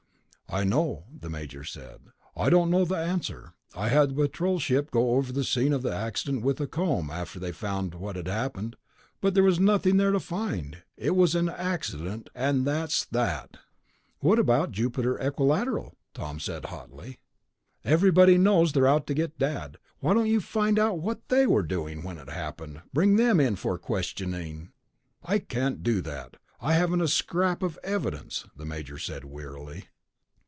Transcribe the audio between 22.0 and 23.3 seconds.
when it happened, bring